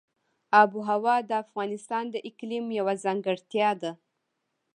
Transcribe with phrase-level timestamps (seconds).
[0.61, 3.91] آب وهوا د افغانستان د اقلیم یوه ځانګړتیا ده.